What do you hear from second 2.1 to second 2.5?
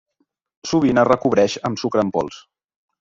pols.